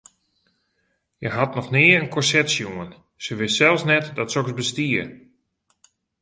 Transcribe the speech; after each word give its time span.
Hja 1.19 1.31
hat 1.37 1.53
noch 1.55 1.69
nea 1.75 1.97
in 2.01 2.11
korset 2.15 2.49
sjoen, 2.55 2.89
se 3.23 3.33
wist 3.39 3.57
sels 3.59 3.83
net 3.91 4.05
dat 4.17 4.29
soks 4.35 4.53
bestie. 4.59 5.03